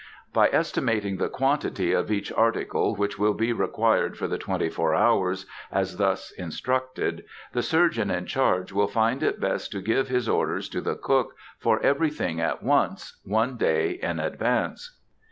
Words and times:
By 0.33 0.47
estimating 0.51 1.17
the 1.17 1.29
quantity 1.29 1.93
of 1.93 2.09
each 2.11 2.31
article 2.31 2.95
which 2.95 3.19
will 3.19 3.35
be 3.35 3.53
required 3.53 4.17
for 4.17 4.27
the 4.27 4.39
twenty 4.39 4.67
four 4.67 4.95
hours, 4.95 5.45
as 5.71 5.97
thus 5.97 6.31
instructed, 6.39 7.23
the 7.53 7.61
surgeon 7.61 8.09
in 8.09 8.25
charge 8.25 8.73
will 8.73 8.87
find 8.87 9.21
it 9.21 9.39
best 9.39 9.71
to 9.73 9.79
give 9.79 10.07
his 10.07 10.27
orders 10.27 10.69
to 10.69 10.81
the 10.81 10.95
cook 10.95 11.35
for 11.59 11.79
everything 11.81 12.39
at 12.41 12.63
once, 12.63 13.21
one 13.25 13.57
day 13.57 13.91
in 13.91 14.19
advance. 14.19 14.97